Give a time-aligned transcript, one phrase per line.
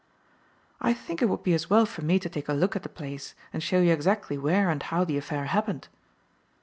[0.79, 2.89] "I think it would be as well for me to take a look at the
[2.89, 5.89] place and show you exactly where and how the affair happened."